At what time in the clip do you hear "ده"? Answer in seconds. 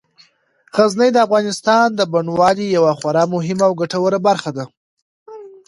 4.57-4.65